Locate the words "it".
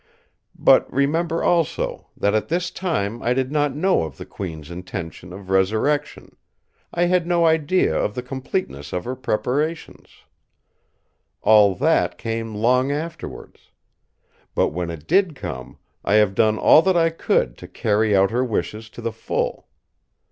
14.89-15.05